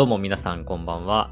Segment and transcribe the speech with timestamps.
[0.00, 1.30] どうも皆さんこんばんは。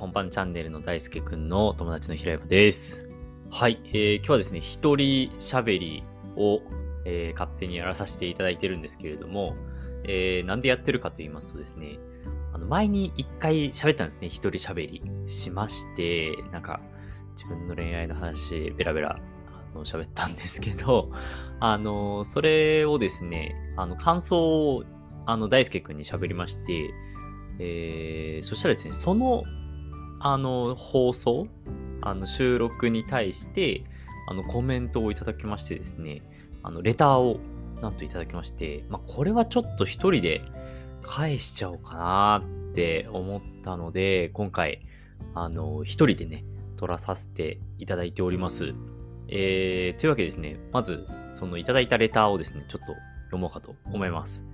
[0.00, 3.08] ポンパンチャンネルの大輔くんの友達の平山です。
[3.48, 6.02] はい、えー今日はですね、一人喋り
[6.34, 6.62] を、
[7.04, 9.54] えー勝手にやらさせていただいてるんですけれども、
[10.02, 12.00] えーなんでやってるかと言いますとですね、
[12.52, 16.80] あの前に一回喋ったんですね、一人喋りしまして、なんか
[17.36, 21.12] 自分の恋愛の話、ベラベラあの喋ったんですけど、
[21.60, 24.82] あの、それをですね、あの、感想を、
[25.24, 26.92] あの、大輔くんに喋りまして、
[27.62, 29.44] えーそしたらですね、その、
[30.20, 31.46] あの、放送、
[32.00, 33.84] あの、収録に対して、
[34.28, 36.22] あの、コメントをいただきましてですね、
[36.62, 37.38] あの、レターを、
[37.80, 40.42] なんといただきまして、まあ、これはちょっと一人で
[41.02, 44.80] 返しちゃおうかなって思ったので、今回、
[45.34, 46.44] あの、一人でね、
[46.76, 48.74] 撮らさせていただいております。
[49.28, 54.44] えー、というわけでですね、まず、そのいただいたレターをですね、ちょっと読もうかと思います。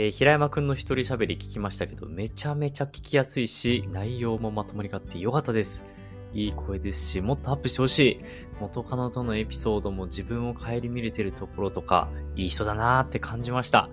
[0.00, 5.84] えー平山くんの一人喋り聞きましたけど、めちゃめちゃ聞きやすいし、内容もまとまりがあってよかったです。
[6.32, 8.20] いい声ですし、もっとアップしてほしい。
[8.60, 13.90] 元カノとのエピソードも自分を顧みれてるところとか、いい人だなーって感じました。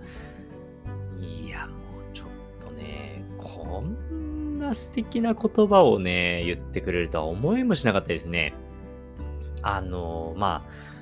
[1.20, 2.28] いや、もうちょっ
[2.64, 8.54] とね、こんな素敵な言葉をね、言ってくれるとは思いもしなかったですね。
[9.60, 10.95] あの、まあ、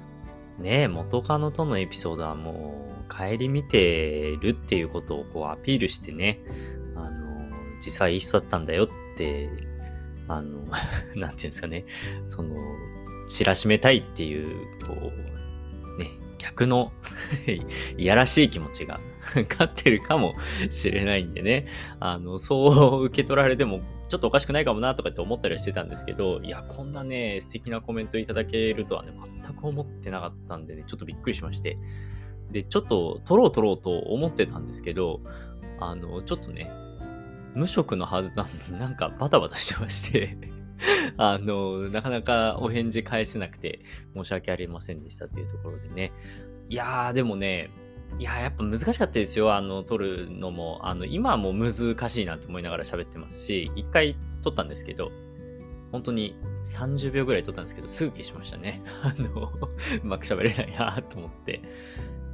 [0.58, 6.40] ねえ元カノとのエピソードはもう、顧みてるっていうことをこうアピールしてね、
[6.96, 7.50] あの、
[7.84, 9.50] 実際いい人だったんだよって、
[10.28, 10.64] あの、
[11.14, 11.84] なんていうんですかね、
[12.28, 12.56] その、
[13.28, 14.46] 知らしめたいっていう、
[14.86, 15.12] こ
[15.96, 16.92] う、ね、逆の
[17.96, 19.00] いやらしい気持ちが
[19.48, 20.34] 勝ってるかも
[20.70, 21.66] しれないんでね、
[22.00, 31.78] あの、そう受け取られても、ちょっとおかしくないかもなとかって思ったりはしてたんですけど、いや、こんなね、素敵なコメントいただけるとはね、全く思ってなかったんでね、ちょっとびっくりしまして。
[32.50, 35.20] で、ちょっと取ろう取ろうと思ってたんですけど、
[35.80, 36.70] あの、ちょっとね、
[37.54, 40.36] 無職のはずなのになんかバタバタしてまして、
[41.16, 43.80] あの、なかなかお返事返せなくて
[44.14, 46.12] 申し訳ありませんでしたというところでね。
[46.68, 47.70] いやー、でもね、
[48.18, 49.54] いややっぱ難しかったですよ。
[49.54, 50.80] あの、撮るのも。
[50.82, 55.10] あの、今はもう難しいなと思いながら喋ってますし、一回撮ったんですけど、
[55.90, 58.82] 本当に30秒ぐらい撮ったんですけど、すぐ消しましたね。
[59.02, 59.52] あの、
[60.02, 61.60] うまく喋れないなと思って。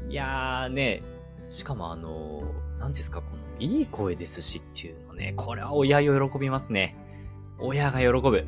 [0.08, 1.02] いやーね、
[1.50, 2.42] しかもあの、
[2.78, 6.96] 何ですか、この、いい声ですしっていうのね、これは親喜びますね。
[7.60, 8.46] 親が喜ぶ。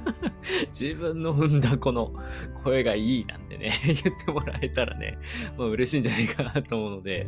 [0.72, 2.12] 自分の産んだ子の
[2.62, 5.18] 声がいいなんてね、 言ってもらえたらね、
[5.56, 7.26] まあ嬉しいんじゃないかなと思うので、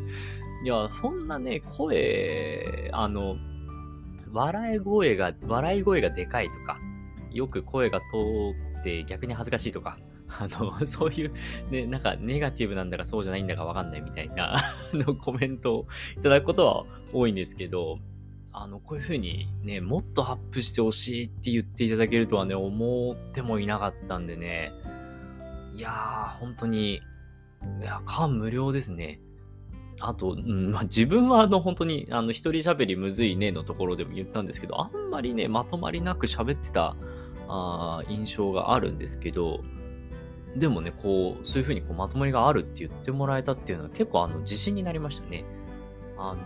[0.64, 3.36] いや、そんなね、声、あの、
[4.32, 6.78] 笑い声が、笑い声がでかいとか、
[7.30, 8.04] よく声が通
[8.80, 9.98] って逆に恥ずかしいとか、
[10.28, 11.32] あの、 そういう、
[11.70, 17.98] ね、なんかネガティブなんだかそうじゃないんだかわかんないみたいな、あの、コメントをいただくことは多いんですけど、
[18.52, 24.72] あの、こういう風にね、もっとアップしてほしいって言っていただけるとはね、思ってもいなかったんでね、
[25.74, 29.20] いやー、本当に、いや、感無量ですね。
[30.00, 36.96] あと、うんまあ、自分はあの本当にあの一人喋りむずいねのところでも言ったんですけど、あんまりね、まとまりなく喋ってた
[37.48, 39.60] あ印象があるんですけど、
[40.56, 45.44] でもね、こう、そういうふうにこうまとまりがあるって言ってもらえたっていうのは結構あの自信になりましたね。
[46.16, 46.38] あの、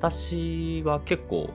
[0.00, 1.50] 私は結構、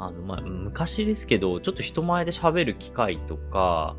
[0.00, 3.94] あの、まあ、昔ですけど、ちょっと人前で喋る機会とか、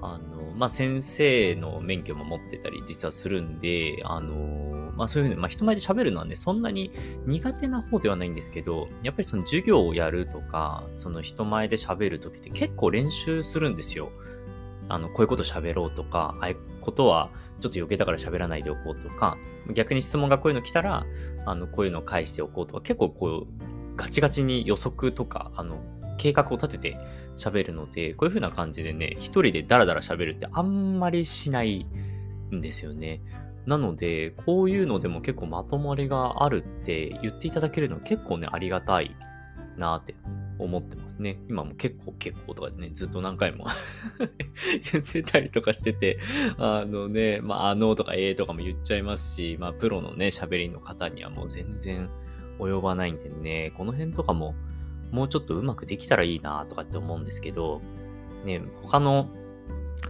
[0.00, 6.92] あの、まあ、先生の免許も持ってたり実はするんで、あの、まあ、そういうふうに、まあ、人前で喋るのはね、そんなに
[7.26, 14.12] 苦手な方ではないんですけど、やっぱりその授業をやるとか、その人前で喋るときって結構練習するんですよ。
[14.88, 17.28] あの、こういうこと喋ろうとか、ああいうことは
[17.60, 19.36] ちょっと余計だから喋らないでおこうとか、
[19.72, 21.06] 逆に質問がこういうの来たら、
[21.46, 25.80] あの、こういうのを返しておこうとか、結構こう、ガチガチに予測とか、あの、
[26.18, 26.96] 計画を立てて
[27.36, 31.86] 喋るので、こういう風な感じでね、一人でダラダラ喋るってあんまりしない
[32.52, 33.20] んですよね。
[33.66, 39.16] なので、こういうのでも結構まとまりがあるって言っていただけるの結構ね、ありがたい
[39.76, 40.14] なって
[40.58, 41.38] 思ってますね。
[41.48, 43.66] 今も結構結構とかでね、ずっと何回も
[44.92, 46.18] 言ってたりとかしてて、
[46.58, 52.08] あのね、まあ、あのとかええとかも言っちゃいますし、まあ、プロのね、喋りの方にはもう全然
[52.58, 54.54] 及ばないんでね、この辺とかも
[55.10, 57.80] もうちょっとうまくできたらいいなとかって思うんですけど、
[58.44, 59.28] ね、他の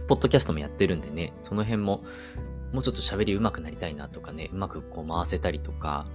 [0.07, 2.03] ポッドキャストもやってるんでね、その辺も
[2.73, 6.05] もうちょっと喋り上手くなりたいなとかね、うまくこう回せたりとか、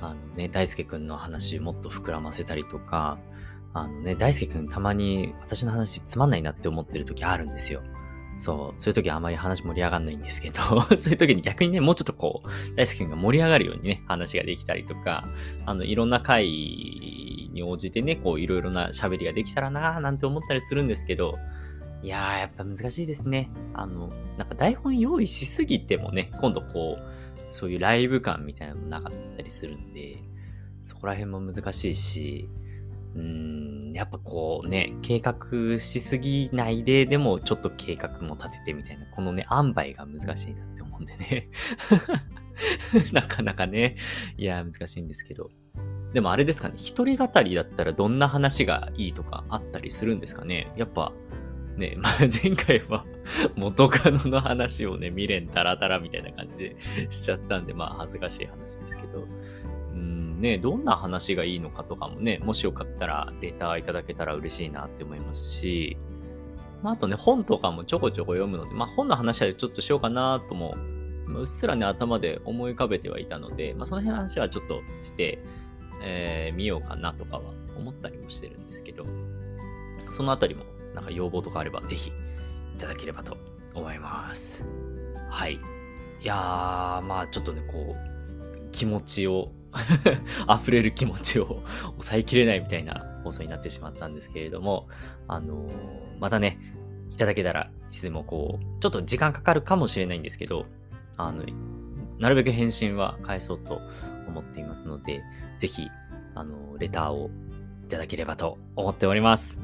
[0.00, 3.18] あのね、大輔くんの話もっと膨らませたりとか、
[3.72, 7.82] あのね、大輔くんたまに私の話つまんないなって思ってる時あるんですよ。
[8.38, 10.60] そう、そういう時はあまり話盛り上がんないんですけど、
[10.96, 15.28] そういう時に逆にね、もうちょっとこう、大輔くんが盛り上がるようにね、話ができたりとか、
[15.66, 16.46] あの、いろんな回
[17.52, 21.38] に応じてね、こういろいろな喋りができたらなーなんて思ったりするんですけど、
[22.02, 23.50] いやー、やっぱ難しいですね。
[23.74, 24.08] あの、
[24.38, 30.16] なんか台本用意しすぎてもね、今度こう、そういうライブ感みたいなのもなかったりするんで、
[30.82, 32.48] そこら辺も難しいし、
[33.14, 41.48] うーん、やっぱこうね、計画しすぎないで、でもちょっと計画も立ててみたいな、このね、塩梅が難しいなって思うんでね。
[43.12, 43.96] なかなかね、
[44.36, 45.50] いや、難しいんですけど。
[46.12, 50.72] でもあれですかね、一人語りだったらどんな話がいいとかあったりするんですかね？
[50.76, 51.12] やっぱ、
[51.76, 53.06] ね、 まあ、前回は
[53.54, 56.76] 元カノの話をね、未練タラタラみたいな感じで
[57.10, 59.26] しちゃったんで、まあ恥ずかしい話ですけど、
[60.40, 65.98] ね、どんな話がいいのかとかもね、もしよかったらレターいただけたら嬉しいなって思いますし、
[66.82, 70.76] まあ、あとね、本とかもちょこちょこ読むので、まあ本の話はちょっとしようかなとも、
[71.28, 75.38] うっすらね、頭で思い浮かべてはいたので、まあその辺の話はちょっとして、
[76.02, 79.04] えー、見ようかなとかは思ったりもしてるんですけど、
[80.10, 80.64] そのあたりも
[80.94, 82.12] なんか要望とかあればぜひい
[82.78, 83.36] ただければと
[83.74, 84.64] 思います。
[85.30, 85.54] はい。
[85.54, 85.58] い
[86.24, 89.52] やー、まあちょっとね、こう、気持ちを
[90.48, 91.62] 溢れる気持ちを
[91.92, 94.88] 抑えきれないみたいな放送になってしまったんですけれども、
[95.28, 96.58] あのーまたね、
[97.10, 100.66] いただけたらいつでもこう、ちょっと時間かかるかもしれないんですけど、
[101.16, 101.44] あの、
[102.18, 103.80] なるべく返信は返そうと
[104.28, 105.22] 思っていますので、
[105.58, 105.88] ぜひ、
[106.34, 107.30] あの、レターを
[107.84, 109.58] いただければと思っております。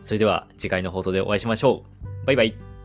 [0.00, 1.84] それでは次回の放送でお会いしましょ
[2.22, 2.26] う。
[2.26, 2.77] バイバイ。